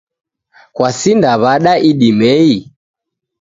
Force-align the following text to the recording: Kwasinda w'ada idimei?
Kwasinda 0.75 1.31
w'ada 1.41 1.73
idimei? 1.89 2.53